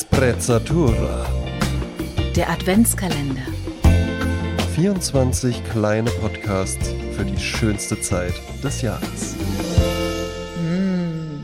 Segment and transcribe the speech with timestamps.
[0.00, 1.26] Sprezzatura.
[2.36, 3.42] Der Adventskalender.
[4.76, 9.34] 24 kleine Podcasts für die schönste Zeit des Jahres.
[10.62, 11.40] Mm.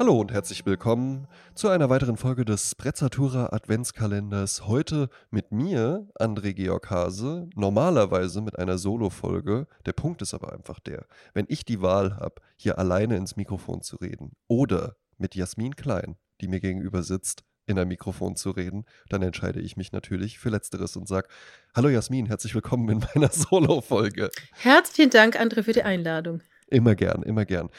[0.00, 4.66] Hallo und herzlich willkommen zu einer weiteren Folge des Sprezzatura Adventskalenders.
[4.66, 9.68] Heute mit mir, André Georg Hase, normalerweise mit einer Solo-Folge.
[9.86, 13.80] Der Punkt ist aber einfach der, wenn ich die Wahl habe, hier alleine ins Mikrofon
[13.80, 18.84] zu reden oder mit Jasmin Klein, die mir gegenüber sitzt, in ein Mikrofon zu reden,
[19.08, 21.28] dann entscheide ich mich natürlich für Letzteres und sage,
[21.74, 24.30] hallo Jasmin, herzlich willkommen in meiner Solo-Folge.
[24.52, 26.40] Herzlichen Dank, André, für die Einladung.
[26.68, 27.70] Immer gern, immer gern.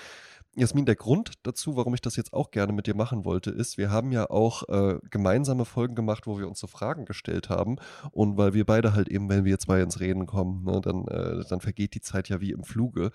[0.55, 3.77] Jasmin, der Grund dazu, warum ich das jetzt auch gerne mit dir machen wollte, ist,
[3.77, 7.77] wir haben ja auch äh, gemeinsame Folgen gemacht, wo wir uns so Fragen gestellt haben.
[8.11, 11.45] Und weil wir beide halt eben, wenn wir zwei ins Reden kommen, ne, dann, äh,
[11.47, 13.11] dann vergeht die Zeit ja wie im Fluge.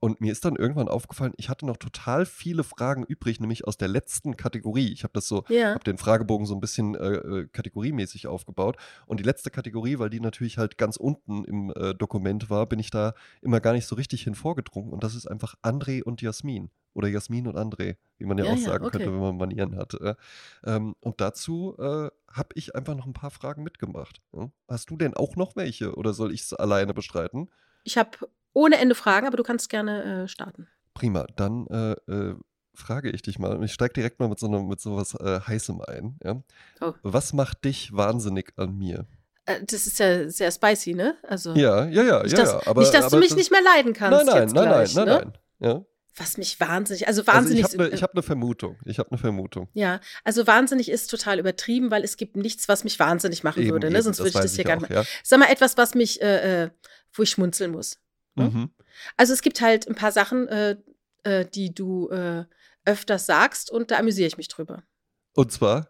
[0.00, 3.76] Und mir ist dann irgendwann aufgefallen, ich hatte noch total viele Fragen übrig, nämlich aus
[3.76, 4.92] der letzten Kategorie.
[4.92, 5.70] Ich habe das so, Ja.
[5.74, 8.76] habe den Fragebogen so ein bisschen äh, äh, kategoriemäßig aufgebaut.
[9.06, 12.78] Und die letzte Kategorie, weil die natürlich halt ganz unten im äh, Dokument war, bin
[12.78, 14.92] ich da immer gar nicht so richtig hin vorgedrungen.
[14.92, 16.70] Und das ist einfach André und Jasmin.
[16.94, 18.98] Oder Jasmin und André, wie man ja, Ja, auch ja, sagen okay.
[18.98, 19.94] könnte, wenn man Manieren hat.
[19.94, 20.14] Äh.
[20.64, 24.20] Ähm, und dazu äh, habe ich einfach noch ein paar Fragen mitgemacht.
[24.32, 24.50] Ja?
[24.68, 27.50] Hast du denn auch noch welche oder soll ich es alleine bestreiten?
[27.84, 28.10] Ich habe
[28.58, 30.66] ohne Ende Fragen, aber du kannst gerne äh, starten.
[30.94, 32.34] Prima, dann äh, äh,
[32.74, 35.40] frage ich dich mal, und ich steige direkt mal mit so einem, mit sowas äh,
[35.46, 36.18] Heißem ein.
[36.24, 36.42] Ja?
[36.80, 36.92] Oh.
[37.02, 39.06] Was macht dich wahnsinnig an mir?
[39.46, 41.16] Äh, das ist ja sehr spicy, ne?
[41.22, 42.66] Also Ja, ja, ja, nicht, ja, dass, ja.
[42.66, 44.68] Aber, nicht, dass aber du mich das- nicht mehr leiden kannst Nein, nein, jetzt nein,
[44.68, 45.12] gleich, nein, ne?
[45.14, 45.72] nein, nein.
[45.74, 45.84] Ja?
[46.16, 47.64] Was mich wahnsinnig, also Also wahnsinnig.
[47.64, 48.76] ich habe eine hab ne Vermutung.
[48.84, 49.68] Ich habe eine Vermutung.
[49.74, 53.70] ja, also wahnsinnig ist total übertrieben, weil es gibt nichts, was mich wahnsinnig machen Eben,
[53.70, 53.94] würde, ne?
[53.98, 54.90] eben, Sonst würde ich das hier gar nicht.
[54.90, 55.04] Ja.
[55.22, 56.70] Sag mal etwas, was mich, äh,
[57.12, 57.98] wo ich schmunzeln muss.
[58.38, 58.50] Ne?
[58.50, 58.70] Mhm.
[59.16, 60.76] Also es gibt halt ein paar Sachen, äh,
[61.24, 62.44] äh, die du äh,
[62.84, 64.82] öfters sagst und da amüsiere ich mich drüber.
[65.34, 65.88] Und zwar,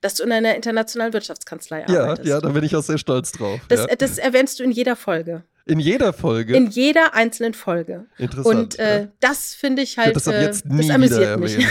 [0.00, 2.28] Dass du in einer internationalen Wirtschaftskanzlei ja, arbeitest.
[2.28, 3.60] ja, da bin ich auch sehr stolz drauf.
[3.68, 3.96] Das, ja.
[3.96, 5.44] das erwähnst du in jeder Folge.
[5.64, 6.56] In jeder Folge.
[6.56, 8.06] In jeder einzelnen Folge.
[8.18, 8.58] Interessant.
[8.58, 9.08] Und äh, ja.
[9.20, 11.56] das finde ich Ich halt, das ab äh, jetzt nie das amüsiert mich.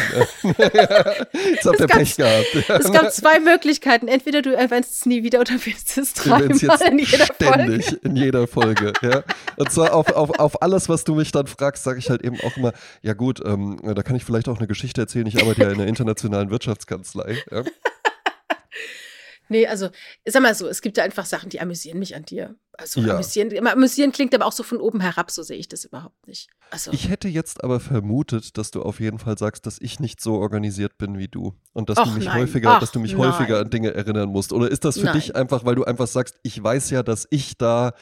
[1.51, 2.55] Jetzt habt ihr Pech gehabt.
[2.69, 4.07] Es gab zwei Möglichkeiten.
[4.07, 6.43] Entweder du erwähnst es nie wieder oder erwähnst es Ich dreimal
[6.87, 7.81] in jeder Folge.
[7.81, 8.93] ständig, in jeder Folge.
[9.01, 9.23] Ja.
[9.57, 12.39] Und zwar auf, auf, auf alles, was du mich dann fragst, sage ich halt eben
[12.41, 15.27] auch immer, ja gut, ähm, da kann ich vielleicht auch eine Geschichte erzählen.
[15.27, 17.37] Ich arbeite ja in einer internationalen Wirtschaftskanzlei.
[17.51, 17.63] Ja.
[19.51, 19.89] Nee, also,
[20.23, 22.55] sag mal so, es gibt ja einfach Sachen, die amüsieren mich an dir.
[22.81, 23.13] Also Ja.
[23.13, 26.49] amüsieren, amüsieren klingt aber auch so von oben herab, so sehe ich das überhaupt nicht.
[26.71, 30.19] Also, Ich hätte jetzt aber vermutet, dass du auf jeden Fall sagst, dass ich nicht
[30.19, 31.53] so organisiert bin wie du.
[31.73, 33.21] Und dass du Ach mich nein, häufiger, ach dass du mich nein.
[33.21, 34.51] häufiger an Dinge erinnern musst.
[34.51, 35.13] Oder ist das für Nein.
[35.13, 37.93] dich einfach, weil du einfach sagst, ich weiß ja, dass ich da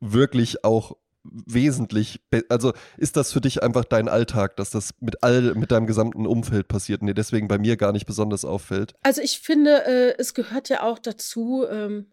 [0.00, 5.54] wirklich auch wesentlich, also ist das für dich einfach dein Alltag, dass das mit all,
[5.54, 8.94] mit deinem gesamten Umfeld passiert und dir deswegen bei mir gar nicht besonders auffällt?
[9.02, 12.06] also ich finde, äh, es gehört ja auch dazu, ähm,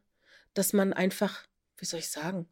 [0.53, 1.43] dass man einfach,
[1.77, 2.47] wie soll ich sagen,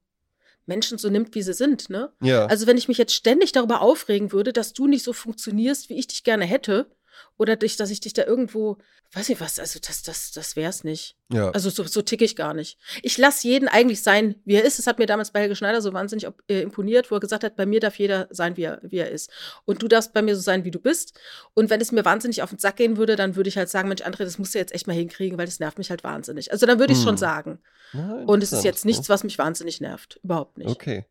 [0.65, 2.11] Menschen so nimmt, wie sie sind, ne?
[2.21, 2.45] Ja.
[2.47, 5.97] Also wenn ich mich jetzt ständig darüber aufregen würde, dass du nicht so funktionierst, wie
[5.97, 6.89] ich dich gerne hätte,
[7.37, 8.77] oder dich, dass ich dich da irgendwo,
[9.13, 11.17] weiß ich was, also das, das, das wär's nicht.
[11.31, 11.49] ja.
[11.51, 12.77] Also so, so ticke ich gar nicht.
[13.01, 14.79] Ich lasse jeden eigentlich sein, wie er ist.
[14.79, 17.43] Das hat mir damals bei Helge Schneider so wahnsinnig ob- äh, imponiert, wo er gesagt
[17.43, 19.29] hat, bei mir darf jeder sein, wie er, wie er ist.
[19.65, 21.19] Und du darfst bei mir so sein, wie du bist.
[21.53, 23.87] Und wenn es mir wahnsinnig auf den Sack gehen würde, dann würde ich halt sagen,
[23.89, 26.51] Mensch, André, das musst du jetzt echt mal hinkriegen, weil das nervt mich halt wahnsinnig.
[26.51, 27.09] Also dann würde ich es Hm.
[27.09, 27.59] schon sagen.
[27.93, 28.89] Ja, Und es ist jetzt ne?
[28.91, 30.19] nichts, was mich wahnsinnig nervt.
[30.23, 30.69] Überhaupt nicht.
[30.69, 31.05] Okay.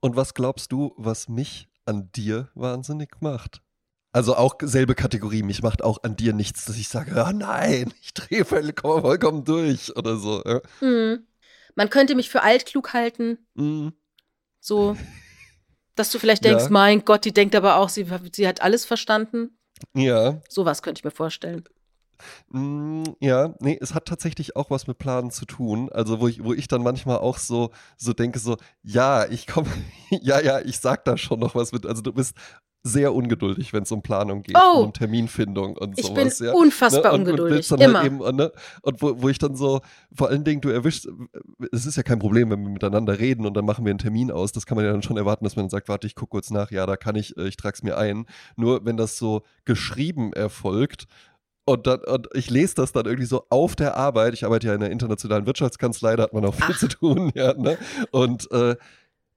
[0.00, 3.60] Und was glaubst du, was mich an dir wahnsinnig macht?
[4.14, 7.92] Also auch selbe Kategorie, mich macht auch an dir nichts, dass ich sage, ah nein,
[8.00, 10.40] ich drehe vollkommen, vollkommen durch oder so.
[10.46, 10.60] Ja.
[10.78, 11.26] Hm.
[11.74, 13.88] Man könnte mich für altklug halten, Mm,
[14.60, 14.96] so,
[15.96, 16.52] dass du vielleicht Ja.
[16.52, 19.58] denkst, mein Gott, die denkt aber auch, sie, sie hat alles verstanden.
[19.94, 21.64] ja, Sowas könnte ich mir vorstellen.
[22.50, 25.90] mm, ja, nee, es hat tatsächlich auch was mit Planen zu tun.
[25.90, 29.68] Also wo ich, wo ich dann manchmal auch so, so denke, so, ja, ich komme,
[30.10, 31.84] ja, ja, ich sag da schon noch was mit.
[31.84, 32.36] Also du bist
[32.86, 34.80] sehr ungeduldig, wenn es um Planung geht, Oh.
[34.80, 36.38] und um Terminfindung und Ich sowas.
[36.38, 36.52] bin ja.
[36.52, 37.72] unfassbar Ne, und, ungeduldig.
[37.72, 37.98] Und, dann Immer.
[38.00, 38.52] Halt eben, ne,
[38.82, 39.80] und wo, wo ich dann so,
[40.14, 41.08] vor allen Dingen, du erwischst,
[41.72, 44.30] es ist ja kein Problem, wenn wir miteinander reden und dann machen wir einen Termin
[44.30, 44.52] aus.
[44.52, 46.50] Das kann man ja dann schon erwarten, dass man dann sagt, warte, ich gucke kurz
[46.50, 48.26] nach, ja, da kann ich, äh, ich trage es mir ein.
[48.56, 51.06] Nur wenn das so geschrieben erfolgt,
[51.66, 54.34] und, dann, und ich lese das dann irgendwie so auf der Arbeit.
[54.34, 56.78] Ich arbeite ja in der internationalen Wirtschaftskanzlei, da hat man auch viel Ach.
[56.78, 57.78] zu tun, ja, ne?
[58.10, 58.76] Und äh,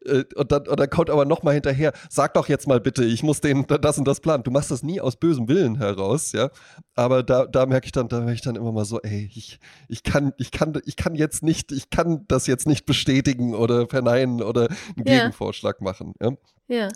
[0.08, 3.04] äh, und dann, und dann kommt aber noch mal hinterher, sag doch jetzt mal bitte,
[3.04, 4.44] ich muss den das und das planen.
[4.44, 6.50] Du machst das nie aus bösem Willen heraus, ja.
[6.96, 9.60] Aber da, da merke ich dann, da merke ich dann immer mal so, ey, ich,
[9.88, 13.88] ich kann, ich kann, ich kann jetzt nicht, ich kann das jetzt nicht bestätigen oder
[13.88, 15.20] verneinen oder einen Ja.
[15.20, 16.14] Gegenvorschlag machen.
[16.22, 16.32] Ja?
[16.68, 16.90] Ja.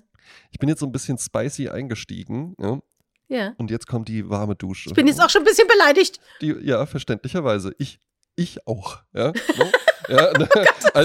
[0.52, 2.80] Ich bin jetzt so ein bisschen spicy eingestiegen, ja.
[3.28, 3.54] Ja.
[3.58, 4.90] Und jetzt kommt die warme Dusche.
[4.90, 6.20] Ich bin jetzt auch schon ein bisschen beleidigt.
[6.42, 7.74] Die, ja, verständlicherweise.
[7.78, 8.00] Ich,
[8.36, 9.00] ich auch.
[9.14, 9.28] Ja,
[9.58, 9.72] ne?
[10.08, 10.50] Ja, ne?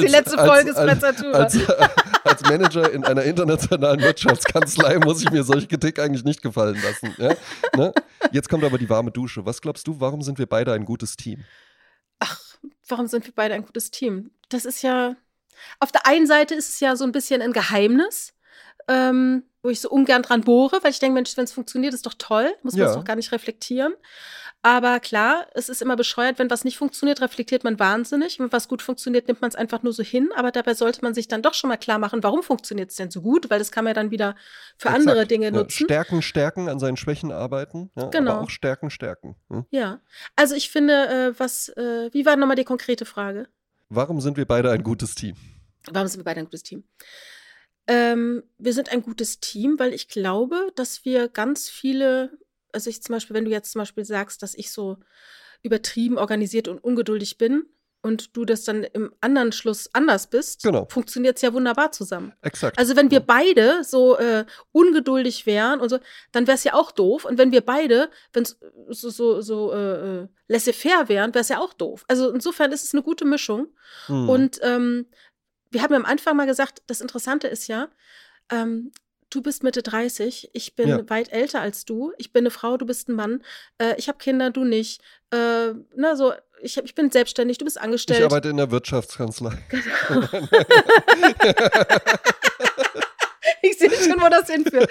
[0.00, 1.38] die letzte Folge ist als, Sprezzatura.
[1.38, 1.58] als,
[2.24, 7.14] als Manager in einer internationalen Wirtschaftskanzlei muss ich mir solche Kritik eigentlich nicht gefallen lassen.
[7.18, 7.34] Ja?
[7.76, 7.92] Ne?
[8.32, 9.44] Jetzt kommt aber die warme Dusche.
[9.46, 11.44] Was glaubst du, warum sind wir beide ein gutes Team?
[12.18, 12.40] Ach,
[12.88, 14.30] warum sind wir beide ein gutes Team?
[14.48, 15.16] Das ist ja.
[15.80, 18.34] Auf der einen Seite ist es ja so ein bisschen ein Geheimnis,
[18.88, 22.06] ähm, wo ich so ungern dran bohre, weil ich denke, Mensch, wenn es funktioniert, ist
[22.06, 22.90] doch toll, muss man Ja.
[22.90, 23.94] es doch gar nicht reflektieren.
[24.66, 28.40] Aber klar, es ist immer bescheuert, wenn was nicht funktioniert, reflektiert man wahnsinnig.
[28.40, 30.30] Wenn was gut funktioniert, nimmt man es einfach nur so hin.
[30.34, 33.08] Aber dabei sollte man sich dann doch schon mal klar machen, warum funktioniert es denn
[33.12, 33.48] so gut?
[33.48, 34.34] Weil das kann man ja dann wieder
[34.76, 35.06] für Exakt.
[35.08, 35.84] andere Dinge Ja, nutzen.
[35.84, 37.92] Stärken, stärken, an seinen Schwächen arbeiten.
[37.94, 38.32] Ja, Genau.
[38.32, 39.36] Aber auch stärken, stärken.
[39.50, 39.66] Hm?
[39.70, 40.00] Ja.
[40.34, 40.94] Also ich finde,
[41.36, 43.46] äh, was, äh, wie war nochmal die konkrete Frage?
[43.88, 45.36] Warum sind wir beide ein gutes Team?
[45.92, 46.82] Warum sind wir beide ein gutes Team?
[47.86, 52.36] Ähm, wir sind ein gutes Team, weil ich glaube, dass wir ganz viele,
[52.76, 54.98] also ich zum Beispiel, wenn du jetzt zum Beispiel sagst, dass ich so
[55.62, 57.64] übertrieben organisiert und ungeduldig bin
[58.02, 60.86] und du das dann im anderen Schluss anders bist, Genau.
[60.90, 62.34] funktioniert es ja wunderbar zusammen.
[62.42, 62.78] Exakt.
[62.78, 65.98] Also wenn wir beide so äh, ungeduldig wären und so,
[66.32, 67.24] dann wäre es ja auch doof.
[67.24, 68.58] Und wenn wir beide, wenn es
[68.90, 72.04] so, so, so äh, äh, laissez-faire wären, wäre es ja auch doof.
[72.08, 73.68] Also insofern ist es eine gute Mischung.
[74.06, 74.28] Hm.
[74.28, 75.06] Und ähm,
[75.70, 77.88] wir haben ja am Anfang mal gesagt, das Interessante ist ja,
[78.52, 78.92] ähm,
[79.30, 81.08] du bist Mitte 30, ich bin Ja.
[81.10, 83.42] weit älter als du, ich bin eine Frau, du bist ein Mann,
[83.78, 85.00] äh, ich habe Kinder, du nicht.
[85.32, 86.32] Äh, na, so,
[86.62, 88.20] ich, hab, ich bin selbstständig, du bist angestellt.
[88.20, 89.52] ich arbeite in der Wirtschaftskanzlei.
[93.62, 94.90] ich sehe schon, wo das hinführt.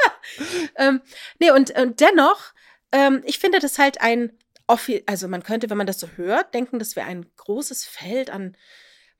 [0.76, 1.00] ähm,
[1.38, 2.52] nee, und, und dennoch,
[2.92, 4.32] ähm, ich finde das halt ein,
[4.68, 8.30] offi- also man könnte, wenn man das so hört, denken, das wäre ein großes Feld
[8.30, 8.56] an,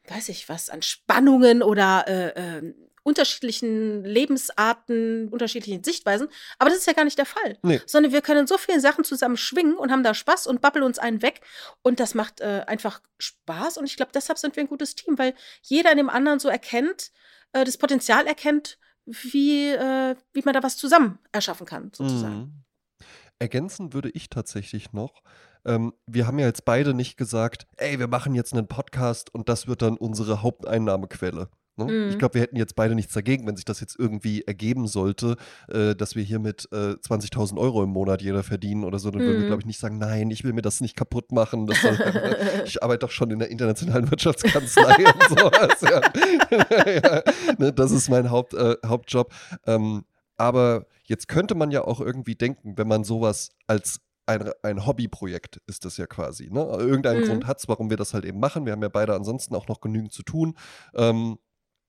[0.09, 2.75] weiß ich was, an Spannungen oder äh, äh,
[3.07, 6.29] unterschiedlichen Lebensarten, unterschiedlichen Sichtweisen.
[6.59, 7.57] Aber das ist ja gar nicht der Fall.
[7.63, 7.81] Nee.
[7.87, 10.99] Sondern wir können so viele Sachen zusammen schwingen und haben da Spaß und babbeln uns
[10.99, 11.41] einen weg.
[11.83, 13.79] Und das macht äh, einfach Spaß.
[13.79, 16.49] Und ich glaube, deshalb sind wir ein gutes Team, weil jeder in dem anderen so
[16.49, 17.13] erkennt,
[17.53, 22.37] äh, das Potenzial erkennt, wie, äh, wie man da was zusammen erschaffen kann, sozusagen.
[22.37, 22.65] Mhm.
[23.39, 25.23] Ergänzend würde ich tatsächlich noch,
[25.65, 29.49] ähm, wir haben ja jetzt beide nicht gesagt, ey, wir machen jetzt einen Podcast und
[29.49, 31.51] das wird dann unsere Haupteinnahmequelle.
[31.77, 31.85] Ne?
[31.85, 32.09] Mhm.
[32.11, 35.37] Ich glaube, wir hätten jetzt beide nichts dagegen, wenn sich das jetzt irgendwie ergeben sollte,
[35.69, 39.21] äh, dass wir hier mit äh, 20.000 Euro im Monat jeder verdienen oder so, dann
[39.23, 39.47] würden wir, Mhm.
[39.49, 41.67] glaube ich, nicht sagen, nein, ich will mir das nicht kaputt machen.
[41.69, 41.99] Soll,
[42.65, 45.81] ich arbeite doch schon in der internationalen Wirtschaftskanzlei und sowas.
[45.83, 46.01] Ja.
[46.93, 47.23] ja,
[47.59, 49.33] ne, das ist mein Haupt, äh, Hauptjob.
[49.67, 50.05] Ähm,
[50.37, 55.61] aber jetzt könnte man ja auch irgendwie denken, wenn man sowas als ein, ein Hobbyprojekt
[55.69, 56.51] ist das ja quasi.
[56.51, 56.61] Ne?
[56.81, 57.27] Irgendeinen Mhm.
[57.27, 58.67] Grund hat es, warum wir das halt eben machen.
[58.67, 60.55] Wir haben ja beide ansonsten auch noch genügend zu tun.
[60.95, 61.39] Ähm,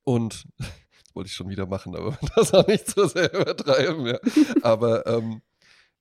[0.07, 4.05] und das wollte ich schon wieder machen, aber das auch nicht so sehr übertreiben.
[4.07, 4.19] Ja.
[4.61, 5.41] Aber ähm,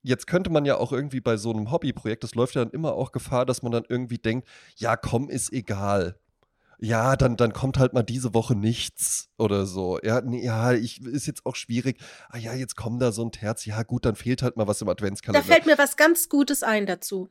[0.03, 2.95] jetzt könnte man ja auch irgendwie bei so einem Hobbyprojekt, das läuft ja dann immer
[2.95, 6.21] auch Gefahr, dass man dann irgendwie denkt, ja, komm, ist egal.
[6.79, 9.99] Ja, dann, dann kommt halt mal diese Woche nichts oder so.
[10.03, 11.99] Ja, nee, ja, ich, ist jetzt auch schwierig.
[12.29, 13.65] Ah ja, jetzt kommt da so ein Terz.
[13.65, 15.43] Ja, gut, dann fehlt halt mal was im Da Adventskalender.
[15.43, 17.31] fällt mir was ganz Gutes ein dazu.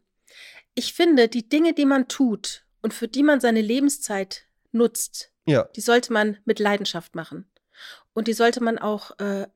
[0.73, 5.63] Ich finde, die Dinge, die man tut und für die man seine Lebenszeit nutzt, ja,
[5.75, 7.49] die sollte man mit Leidenschaft machen.
[8.13, 9.47] Und die sollte man auch äh,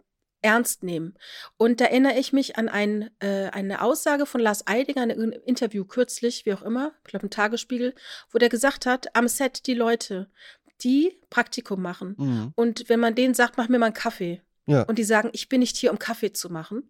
[0.41, 1.15] ernst nehmen.
[1.57, 5.31] Und da erinnere ich mich an ein, äh, eine Aussage von Lars Eidinger in einem
[5.31, 7.93] Interview kürzlich, wie auch immer, ich glaube im Tagesspiegel,
[8.31, 10.29] wo der gesagt hat, am Set die Leute,
[10.81, 12.15] die Praktikum machen.
[12.17, 12.53] mhm.
[12.55, 15.49] Und wenn man denen sagt, mach mir mal einen Kaffee, ja, und die sagen, ich
[15.49, 16.89] bin nicht hier, um Kaffee zu machen,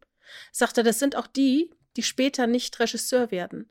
[0.52, 3.70] sagt er, das sind auch die, die später nicht Regisseur werden.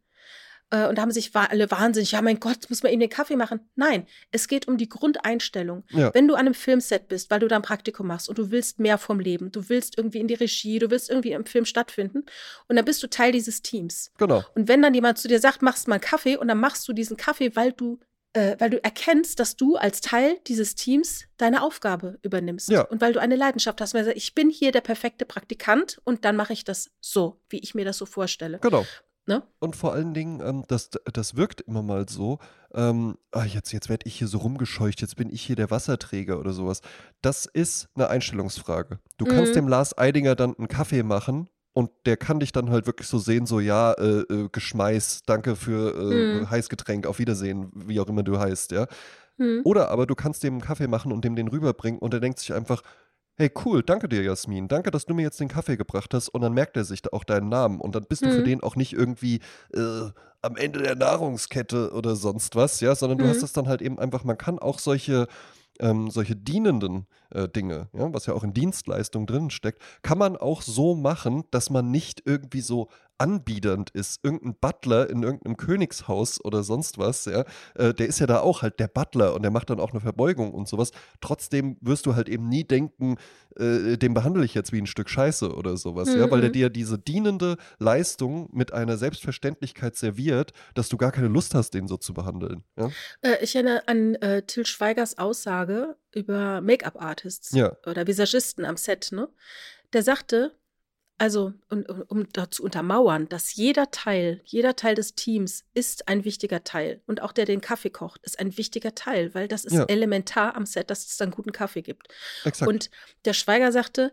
[0.70, 3.36] Äh, Und da haben sich alle wahnsinnig, ja mein Gott, muss man eben den Kaffee
[3.36, 3.60] machen.
[3.74, 5.84] Nein, es geht um die Grundeinstellung.
[5.90, 6.12] ja.
[6.14, 8.78] Wenn du an einem Filmset bist, weil du da ein Praktikum machst und du willst
[8.78, 12.24] mehr vom Leben, du willst irgendwie in die Regie, du willst irgendwie im Film stattfinden
[12.68, 14.10] und dann bist du Teil dieses Teams.
[14.18, 14.44] Genau.
[14.54, 16.92] Und wenn dann jemand zu dir sagt, machst mal einen Kaffee und dann machst du
[16.92, 17.98] diesen Kaffee, weil du,
[18.34, 22.68] äh, weil du erkennst, dass du als Teil dieses Teams deine Aufgabe übernimmst.
[22.68, 22.82] Ja.
[22.82, 23.94] Und weil du eine Leidenschaft hast.
[23.94, 27.40] Weil du sagst, ich bin hier der perfekte Praktikant und dann mache ich das so,
[27.48, 28.58] wie ich mir das so vorstelle.
[28.60, 28.84] Genau.
[29.28, 29.42] Ne?
[29.58, 32.38] Und vor allen Dingen, ähm, das, das wirkt immer mal so,
[32.72, 36.40] ähm, ah, jetzt, jetzt werde ich hier so rumgescheucht, jetzt bin ich hier der Wasserträger
[36.40, 36.80] oder sowas.
[37.20, 39.00] Das ist eine Einstellungsfrage.
[39.18, 39.56] Du kannst Mhm.
[39.56, 43.18] dem Lars Eidinger dann einen Kaffee machen und der kann dich dann halt wirklich so
[43.18, 46.50] sehen, so ja, äh, äh, Geschmeiß, danke für äh, Mhm.
[46.50, 48.86] Heißgetränk, auf Wiedersehen, wie auch immer du heißt, ja.
[49.36, 49.60] Hm.
[49.64, 52.38] Oder aber du kannst dem einen Kaffee machen und dem den rüberbringen und er denkt
[52.38, 52.82] sich einfach,
[53.38, 56.40] hey cool, danke dir Jasmin, danke, dass du mir jetzt den Kaffee gebracht hast und
[56.40, 58.44] dann merkt er sich da auch deinen Namen und dann bist du für Mhm.
[58.44, 59.40] den auch nicht irgendwie
[59.72, 60.10] äh,
[60.42, 63.28] am Ende der Nahrungskette oder sonst was, ja, sondern du Mhm.
[63.28, 65.26] hast es dann halt eben einfach, man kann auch solche
[65.80, 70.36] ähm, solche dienenden äh, Dinge, ja, was ja auch in Dienstleistung drin steckt, kann man
[70.36, 72.88] auch so machen, dass man nicht irgendwie so
[73.18, 74.20] anbiedernd ist.
[74.22, 77.44] Irgendein Butler in irgendeinem Königshaus oder sonst was, ja,
[77.74, 80.00] äh, der ist ja da auch halt der Butler und der macht dann auch eine
[80.00, 80.92] Verbeugung und sowas.
[81.20, 83.16] Trotzdem wirst du halt eben nie denken,
[83.56, 86.20] äh, den behandle ich jetzt wie ein Stück Scheiße oder sowas, mhm.
[86.20, 86.54] ja, weil der mhm.
[86.54, 91.88] dir diese dienende Leistung mit einer Selbstverständlichkeit serviert, dass du gar keine Lust hast, den
[91.88, 92.62] so zu behandeln.
[92.76, 92.90] Ja?
[93.22, 97.76] Äh, ich erinnere an äh, Till Schweigers Aussage über Make-up-Artists ja.
[97.86, 99.28] oder Visagisten am Set, ne?
[99.92, 100.52] Der sagte,
[101.18, 106.62] also, um, um zu untermauern, dass jeder Teil, jeder Teil des Teams ist ein wichtiger
[106.62, 107.02] Teil.
[107.06, 109.84] Und auch der, der den Kaffee kocht, ist ein wichtiger Teil, weil das ist ja.
[109.86, 112.06] elementar am Set, dass es dann guten Kaffee gibt.
[112.44, 112.68] Exakt.
[112.68, 112.90] Und
[113.24, 114.12] der Schweiger sagte,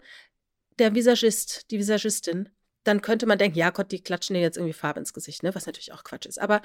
[0.79, 2.49] der Visagist, die Visagistin,
[2.83, 5.53] dann könnte man denken, ja Gott, die klatschen dir jetzt irgendwie Farbe ins Gesicht, ne?
[5.53, 6.39] was natürlich auch Quatsch ist.
[6.39, 6.61] Aber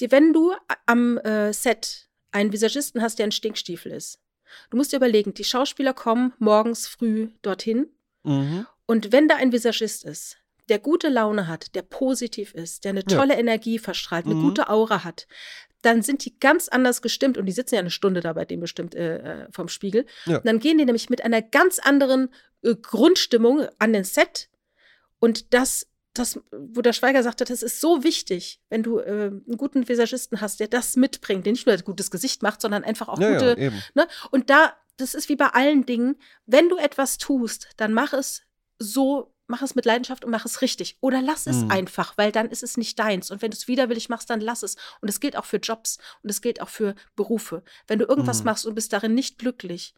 [0.00, 0.54] die, wenn du
[0.84, 4.18] am äh, Set einen Visagisten hast, der ein Stinkstiefel ist,
[4.70, 7.88] du musst dir überlegen, die Schauspieler kommen morgens früh dorthin
[8.22, 8.66] mhm.
[8.90, 10.36] Und wenn da ein Visagist ist,
[10.68, 13.38] der gute Laune hat, der positiv ist, der eine tolle ja.
[13.38, 14.42] Energie verstrahlt, eine mhm.
[14.42, 15.28] gute Aura hat,
[15.82, 18.58] dann sind die ganz anders gestimmt und die sitzen ja eine Stunde da bei dem
[18.58, 20.06] bestimmt äh, äh vom Spiegel.
[20.26, 20.40] Ja.
[20.40, 24.48] dann gehen die nämlich mit einer ganz anderen äh, Grundstimmung an den Set
[25.20, 29.56] und das das, wo der Schweiger sagte, das ist so wichtig, wenn du äh, einen
[29.56, 33.08] guten Visagisten hast, der das mitbringt, der nicht nur ein gutes Gesicht macht, sondern einfach
[33.08, 33.56] auch ja, gute.
[33.56, 34.08] Ja, ne?
[34.32, 36.16] Und da, das ist wie bei allen Dingen,
[36.46, 38.42] wenn du etwas tust, dann mach es
[38.80, 40.96] so, mach es mit Leidenschaft und mach es richtig.
[41.00, 41.70] Oder lass es mhm.
[41.70, 43.30] einfach, weil dann ist es nicht deins.
[43.30, 44.76] Und wenn du es widerwillig machst, dann lass es.
[45.00, 47.62] Und es gilt auch für Jobs und es gilt auch für Berufe.
[47.86, 48.46] Wenn du irgendwas mhm.
[48.46, 49.94] machst und bist darin nicht glücklich,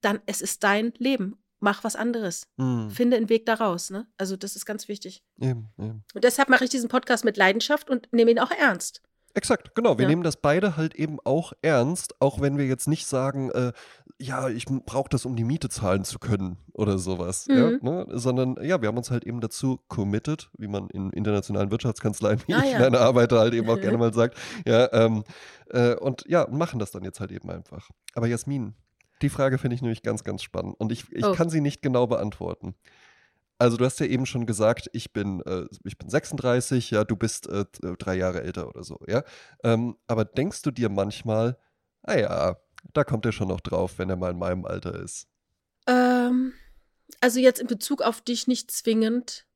[0.00, 1.38] dann es ist dein Leben.
[1.60, 2.46] Mach was anderes.
[2.56, 2.90] Mhm.
[2.90, 3.90] Finde einen Weg daraus.
[3.90, 4.06] Ne?
[4.16, 5.24] Also das ist ganz wichtig.
[5.40, 6.04] Eben, eben.
[6.14, 9.02] Und deshalb mache ich diesen Podcast mit Leidenschaft und nehme ihn auch ernst.
[9.34, 9.98] Exakt, genau.
[9.98, 10.08] Wir ja.
[10.08, 13.72] nehmen das beide halt eben auch ernst, auch wenn wir jetzt nicht sagen, äh,
[14.20, 17.46] ja, ich brauche das, um die Miete zahlen zu können oder sowas.
[17.46, 17.56] Mhm.
[17.56, 18.06] Ja, ne?
[18.10, 22.54] Sondern ja, wir haben uns halt eben dazu committed, wie man in internationalen Wirtschaftskanzleien, wie
[22.54, 22.80] ah, ich ja.
[22.80, 24.36] meine Arbeiter halt eben auch gerne mal sagt.
[24.66, 25.24] Ja, ähm,
[25.70, 27.88] äh, und ja, machen das dann jetzt halt eben einfach.
[28.14, 28.74] Aber Jasmin,
[29.22, 31.32] die Frage finde ich nämlich ganz, ganz spannend und ich, ich oh.
[31.32, 32.74] kann sie nicht genau beantworten.
[33.58, 37.16] Also du hast ja eben schon gesagt, ich bin, äh, ich bin 36, ja, du
[37.16, 37.64] bist äh,
[37.98, 39.24] drei Jahre älter oder so, ja.
[39.64, 41.58] Ähm, aber denkst du dir manchmal,
[42.06, 42.56] naja, ah
[42.92, 45.26] da kommt er schon noch drauf, wenn er mal in meinem Alter ist?
[45.86, 46.52] Ähm,
[47.20, 49.46] also jetzt in Bezug auf dich nicht zwingend.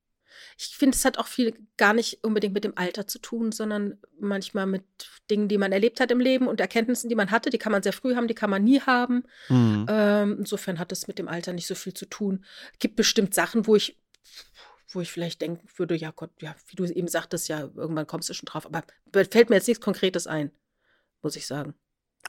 [0.59, 3.99] Ich finde, es hat auch viel gar nicht unbedingt mit dem Alter zu tun, sondern
[4.19, 4.85] manchmal mit
[5.31, 7.51] Dingen, die man erlebt hat im Leben und Erkenntnissen, die man hatte.
[7.51, 9.25] Die kann man sehr früh haben, die kann man nie haben.
[9.49, 9.87] Mhm.
[9.89, 12.45] Ähm, insofern hat es mit dem Alter nicht so viel zu tun.
[12.73, 13.99] Es gibt bestimmt Sachen, wo ich
[14.95, 18.29] wo ich vielleicht denken würde, ja Gott, ja, wie du eben sagtest, ja, irgendwann kommst
[18.29, 18.67] du schon drauf.
[18.67, 20.51] Aber fällt mir jetzt nichts Konkretes ein,
[21.23, 21.75] muss ich sagen.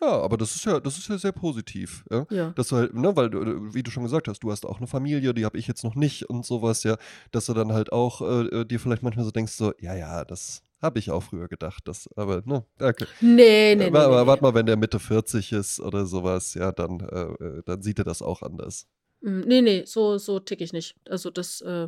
[0.02, 2.26] Ja, aber das ist ja, das ist ja sehr positiv, ja.
[2.30, 2.50] Ja.
[2.52, 4.88] Dass du halt, ne, weil du, wie du schon gesagt hast, du hast auch eine
[4.88, 6.98] Familie, die habe ich jetzt noch nicht und sowas, ja,
[7.32, 10.26] dass du dann halt auch äh, äh dir vielleicht manchmal so denkst, so, ja, ja,
[10.26, 13.06] das habe ich auch früher gedacht, das, aber, ne, okay.
[13.22, 13.98] Nee, nee, nee.
[13.98, 17.64] Aber, nee, warte mal, wenn der Mitte 40 ist oder sowas, ja, dann, äh, äh,
[17.66, 18.88] dann sieht er das auch anders.
[19.22, 20.96] Hm, nee, nee, so, so tick ich nicht.
[21.08, 21.88] Also das, äh, äh,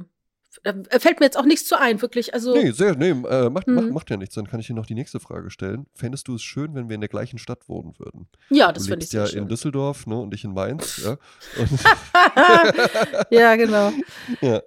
[0.64, 2.34] fällt mir jetzt auch nichts zu ein, wirklich.
[2.34, 3.76] Also, nee, sehr, nee, äh, macht, mhm.
[3.76, 4.36] macht, macht ja nichts.
[4.36, 5.86] Dann kann ich dir noch die nächste Frage stellen.
[5.94, 8.28] Fändest du es schön, wenn wir in der gleichen Stadt wohnen würden?
[8.50, 9.44] Ja, das finde ich sehr ja schön.
[9.44, 11.02] in Düsseldorf ne, und ich in Mainz.
[11.04, 11.18] ja,
[13.30, 13.92] ja genau.
[14.42, 14.62] Ja.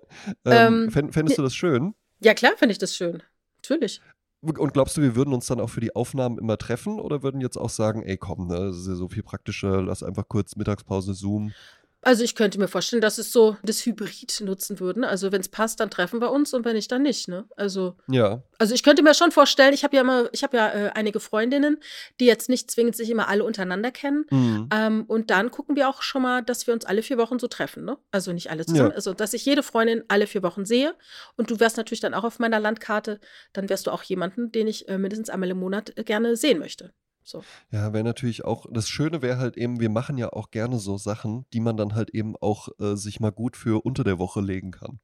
[0.45, 1.95] Ähm, ähm, fändest du das schön?
[2.21, 3.23] Ja, klar fände ich das schön.
[3.59, 4.01] Natürlich.
[4.41, 7.41] Und glaubst du, wir würden uns dann auch für die Aufnahmen immer treffen oder würden
[7.41, 10.55] jetzt auch sagen, ey komm, ne, das ist ja so viel praktischer, lass einfach kurz
[10.55, 11.53] Mittagspause Zoom?
[12.09, 15.05] Also ich könnte mir vorstellen, dass es so das Hybrid nutzen würden.
[15.05, 17.29] Also wenn es passt, dann treffen wir uns und wenn nicht, dann nicht.
[17.29, 17.45] Ne?
[17.55, 18.43] Also ja.
[18.57, 21.21] Also ich könnte mir schon vorstellen, ich habe ja immer, ich habe ja äh, einige
[21.21, 21.77] Freundinnen,
[22.19, 24.25] die jetzt nicht zwingend sich immer alle untereinander kennen.
[24.31, 24.71] Mhm.
[24.73, 27.47] Ähm, und dann gucken wir auch schon mal, dass wir uns alle vier Wochen so
[27.47, 27.85] treffen.
[27.85, 27.99] Ne?
[28.11, 28.97] Also nicht alle zusammen, ja.
[28.97, 30.95] also dass ich jede Freundin alle vier Wochen sehe.
[31.37, 33.21] Und du wärst natürlich dann auch auf meiner Landkarte.
[33.53, 36.59] Dann wärst du auch jemanden, den ich äh, mindestens einmal im Monat äh, gerne sehen
[36.59, 36.95] möchte.
[37.29, 37.43] So.
[37.71, 40.97] Ja, wäre natürlich auch, das Schöne wäre halt eben, wir machen ja auch gerne so
[40.97, 44.41] Sachen, die man dann halt eben auch äh, sich mal gut für unter der Woche
[44.41, 44.99] legen kann.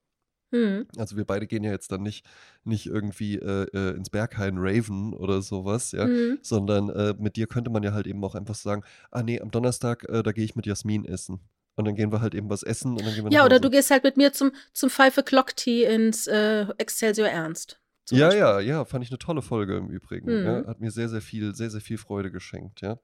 [0.51, 0.87] Mhm.
[0.97, 2.25] Also wir beide gehen ja jetzt dann nicht,
[2.65, 6.39] nicht irgendwie äh, äh, ins Berghain Raven oder sowas, ja, mhm.
[6.41, 9.51] sondern äh, mit dir könnte man ja halt eben auch einfach sagen, ah nee, am
[9.51, 11.41] Donnerstag, äh, da gehe ich mit Jasmin essen.
[11.77, 13.69] Und dann gehen wir halt eben was essen und dann gehen wir Ja, oder du
[13.69, 17.81] gehst halt mit mir zum, zum Five O'Clock Tea ins äh, Excelsior Ernst.
[18.11, 18.41] Ja, Beispiel.
[18.41, 20.27] ja, ja, fand ich eine tolle Folge im Übrigen.
[20.27, 20.47] Mhm.
[20.47, 22.99] Ja, hat mir sehr, sehr viel, sehr, sehr viel Freude geschenkt, ja.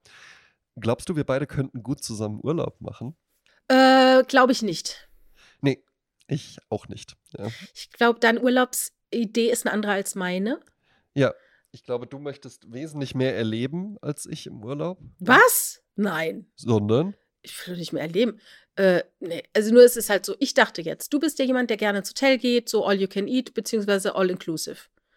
[0.76, 3.16] Glaubst du, wir beide könnten gut zusammen Urlaub machen?
[3.68, 5.08] Äh, glaube ich nicht.
[5.60, 5.82] Nee,
[6.26, 7.16] ich auch nicht.
[7.36, 7.48] Ja.
[7.74, 10.60] Ich glaube, deine Urlaubsidee ist eine andere als meine.
[11.14, 11.34] Ja,
[11.72, 14.98] ich glaube, du möchtest wesentlich mehr erleben als ich im Urlaub.
[15.18, 15.82] Was?
[15.96, 16.50] Nein.
[16.56, 17.14] Sondern?
[17.42, 18.40] Ich will nicht mehr erleben.
[18.76, 19.42] Äh, nee.
[19.54, 21.98] Also nur ist es halt so, ich dachte jetzt, du bist ja jemand, der gerne
[21.98, 24.76] ins Hotel geht, so all you can eat, beziehungsweise all inclusive.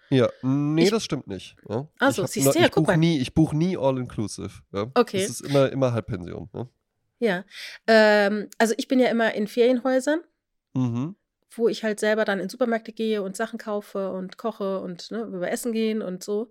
[0.10, 1.56] Ja, nee, Ich- das stimmt nicht.
[1.68, 1.88] Ja.
[2.00, 2.98] Ach so, ich siehst du, ja, ich guck mal.
[2.98, 4.51] nie, ich buche nie All-Inclusive.
[4.72, 4.92] Ja.
[4.94, 5.22] Okay.
[5.22, 6.50] Das ist immer, immer Halbpension.
[6.53, 6.68] Ne?
[7.20, 7.46] Ja.
[7.88, 10.22] Ähm, also ich bin ja immer in Ferienhäusern,
[10.74, 11.15] Mhm.
[11.56, 15.22] wo ich halt selber dann in Supermärkte gehe und Sachen kaufe und koche und ne,
[15.24, 16.50] über Essen gehen und so.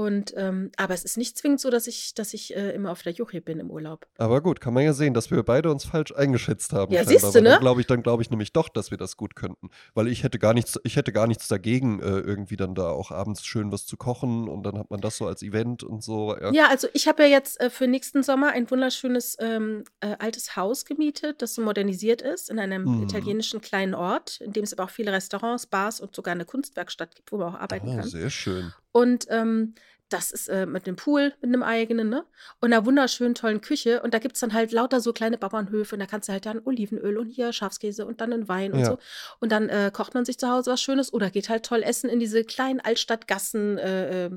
[0.00, 3.02] Und ähm, aber es ist nicht zwingend so, dass ich, dass ich äh, immer auf
[3.02, 4.06] der Juche bin im Urlaub.
[4.16, 6.92] Aber gut, kann man ja sehen, dass wir beide uns falsch eingeschätzt haben.
[6.94, 7.50] Ja, siehst du, ne?
[7.50, 10.22] Dann glaube ich, dann glaube ich nämlich doch, dass wir das gut könnten, weil ich
[10.22, 13.70] hätte gar nichts, ich hätte gar nichts dagegen, äh, irgendwie dann da auch abends schön
[13.72, 16.34] was zu kochen und dann hat man das so als Event und so.
[16.40, 16.50] Ja.
[16.52, 20.56] Ja, also ich habe ja jetzt äh, für nächsten Sommer ein wunderschönes ähm, äh, altes
[20.56, 23.02] Haus gemietet, das so modernisiert ist, in einem Mhm.
[23.02, 27.14] italienischen kleinen Ort, in dem es aber auch viele Restaurants, Bars und sogar eine Kunstwerkstatt
[27.14, 28.08] gibt, wo man auch arbeiten Oh, kann.
[28.08, 28.72] sehr schön.
[28.92, 29.74] Und ähm,
[30.08, 32.24] das ist äh, mit einem Pool, mit einem eigenen, ne?
[32.60, 34.02] Und einer wunderschönen, tollen Küche.
[34.02, 35.94] Und da gibt es dann halt lauter so kleine Bauernhöfe.
[35.94, 38.80] Und da kannst du halt dann Olivenöl und hier Schafskäse und dann einen Wein und
[38.80, 38.86] Ja.
[38.86, 38.98] so.
[39.38, 42.10] Und dann äh, kocht man sich zu Hause was Schönes oder geht halt toll essen
[42.10, 44.30] in diese kleinen Altstadtgassen, äh, äh,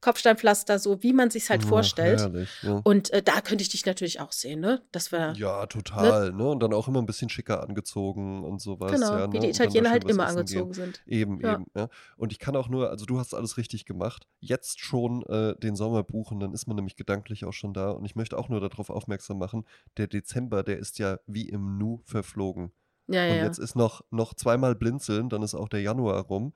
[0.00, 2.20] Kopfsteinpflaster, so wie man sich halt Ach, vorstellt.
[2.20, 2.80] herrlich, ja.
[2.84, 4.82] Und äh, da könnte ich dich natürlich auch sehen, ne?
[4.92, 6.46] Das wäre Ja, total, ne?
[6.48, 8.92] Und dann auch immer ein bisschen schicker angezogen und sowas.
[8.92, 9.32] genau, ja, ne?
[9.32, 10.58] wie die Italiener halt immer essen gehen.
[10.62, 11.02] angezogen sind.
[11.06, 11.54] Eben, Ja.
[11.54, 11.88] eben, ja.
[12.16, 15.76] Und ich kann auch nur, also du hast alles richtig gemacht, jetzt schon äh, den
[15.76, 17.90] Sommer buchen, dann ist man nämlich gedanklich auch schon da.
[17.90, 19.64] Und ich möchte auch nur darauf aufmerksam machen,
[19.96, 22.72] der Dezember, der ist ja wie im Nu verflogen.
[23.08, 23.44] Ja, Und ja.
[23.44, 26.52] jetzt ist noch, noch zweimal blinzeln, dann ist auch der Januar rum.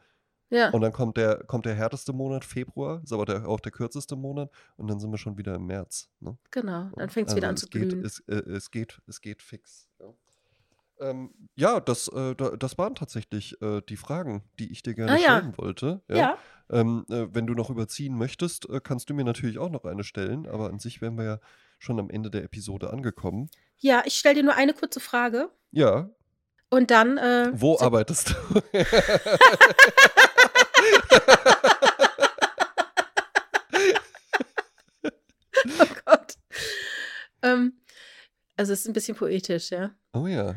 [0.50, 0.71] Ja.
[0.71, 4.16] Und dann kommt der, kommt der härteste Monat, Februar, ist aber der, auch der kürzeste
[4.16, 4.50] Monat.
[4.76, 6.09] Und dann sind wir schon wieder im März.
[6.21, 6.37] Ne?
[6.50, 8.04] Genau, dann fängt es Also wieder an es zu geht, glühen.
[8.04, 9.88] Es, äh, es, geht, es geht fix.
[9.99, 10.12] Ja,
[11.00, 15.12] ähm, ja das, äh, da, das waren tatsächlich äh, die Fragen, die ich dir gerne
[15.12, 15.37] Ah, ja.
[15.38, 16.02] stellen wollte.
[16.09, 16.37] ja.
[16.73, 20.04] Ähm, äh, wenn du noch überziehen möchtest, äh, kannst du mir natürlich auch noch eine
[20.04, 20.47] stellen.
[20.47, 21.38] Aber an sich wären wir ja
[21.80, 23.50] schon am Ende der Episode angekommen.
[23.78, 25.50] Ja, ich stelle dir nur eine kurze Frage.
[25.73, 26.11] Ja,
[26.69, 27.19] Und dann.
[27.19, 28.35] Äh, wo so- arbeitest du?
[35.78, 36.38] Oh Gott.
[37.42, 37.75] Ähm,
[38.56, 39.94] also, es ist ein bisschen poetisch, ja.
[40.12, 40.56] oh ja.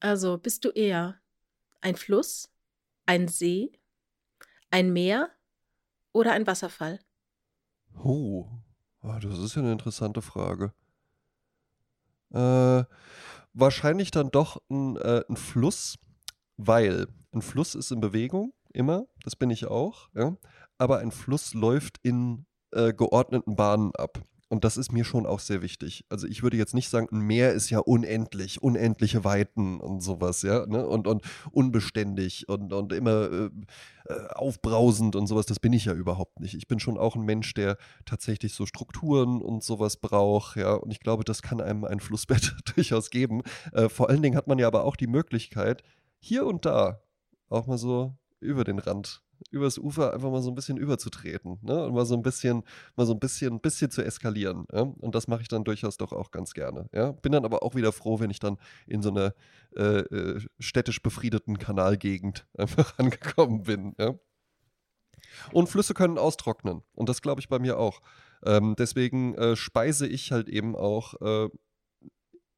[0.00, 1.20] Also, bist du eher
[1.80, 2.50] ein Fluss,
[3.06, 3.72] ein See,
[4.70, 5.30] ein Meer
[6.12, 7.00] oder ein Wasserfall?
[8.02, 8.48] Oh,
[9.02, 10.72] ah, das ist ja eine interessante Frage.
[12.30, 12.84] Äh,
[13.52, 15.98] wahrscheinlich dann doch ein, äh, ein Fluss,
[16.56, 20.36] weil ein Fluss ist in Bewegung, immer, das bin ich auch, ja.
[20.78, 24.22] Aber ein Fluss läuft in äh, geordneten Bahnen ab.
[24.52, 26.04] Und das ist mir schon auch sehr wichtig.
[26.10, 30.42] Also ich würde jetzt nicht sagen, ein Meer ist ja unendlich, unendliche Weiten und sowas,
[30.42, 30.86] ja, ne?
[30.86, 33.50] Und, und unbeständig und, und immer äh,
[34.08, 35.46] äh, aufbrausend und sowas.
[35.46, 36.52] Das bin ich ja überhaupt nicht.
[36.52, 40.74] Ich bin schon auch ein Mensch, der tatsächlich so Strukturen und sowas braucht, ja.
[40.74, 43.40] Und ich glaube, das kann einem ein Flussbett durchaus geben.
[43.72, 45.82] Äh, vor allen Dingen hat man ja aber auch die Möglichkeit,
[46.18, 47.00] hier und da
[47.48, 51.84] auch mal so über den Rand, übers Ufer einfach mal so ein bisschen überzutreten, ne?
[51.86, 52.62] Und mal so ein bisschen,
[52.96, 54.66] mal so ein bisschen, bisschen zu eskalieren.
[54.72, 54.82] Ja?
[54.82, 56.88] Und das mache ich dann durchaus doch auch ganz gerne.
[56.92, 57.12] Ja?
[57.12, 59.34] Bin dann aber auch wieder froh, wenn ich dann in so einer
[59.76, 63.94] äh, äh, städtisch befriedeten Kanalgegend einfach angekommen bin.
[63.98, 64.14] Ja?
[65.52, 66.82] Und Flüsse können austrocknen.
[66.94, 68.00] Und das glaube ich bei mir auch.
[68.44, 71.48] Ähm, deswegen äh, speise ich halt eben auch äh,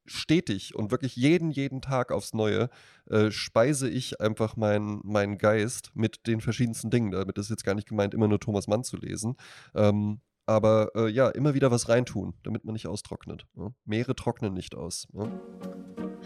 [0.05, 2.69] stetig und wirklich jeden, jeden Tag aufs Neue
[3.09, 7.11] äh, speise ich einfach meinen meinen Geist mit den verschiedensten Dingen.
[7.11, 9.35] Damit ist jetzt gar nicht gemeint, immer nur Thomas Mann zu lesen.
[9.73, 13.47] Ähm, aber äh, ja, immer wieder was reintun, damit man nicht austrocknet.
[13.55, 13.71] Ja?
[13.85, 15.07] Meere trocknen nicht aus.
[15.13, 15.27] Ja?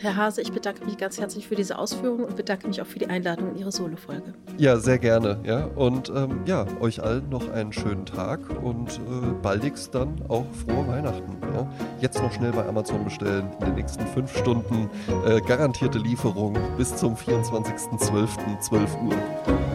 [0.01, 2.99] Herr Hase, ich bedanke mich ganz herzlich für diese Ausführungen und bedanke mich auch für
[2.99, 4.33] die Einladung in Ihre Solo-Folge.
[4.57, 5.39] Ja, sehr gerne.
[5.43, 10.45] Ja, und ähm, ja, euch allen noch einen schönen Tag und äh, baldigst dann auch
[10.53, 11.37] frohe Weihnachten.
[11.53, 11.69] Ja?
[11.99, 13.49] Jetzt noch schnell bei Amazon bestellen.
[13.59, 14.89] In den nächsten fünf Stunden
[15.25, 19.68] äh, garantierte Lieferung bis zum 24.12.12 Uhr.